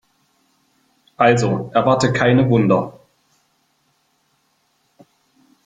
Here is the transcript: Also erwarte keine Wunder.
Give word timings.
Also 1.15 1.69
erwarte 1.75 2.11
keine 2.11 2.49
Wunder. 2.49 2.99